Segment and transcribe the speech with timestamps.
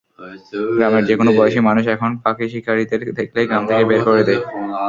[0.77, 4.41] গ্রামের যেকোনো বয়সী মানুষ এখন পাখিশিকারিদের দেখলেই গ্রাম থেকে বের করে দেয়।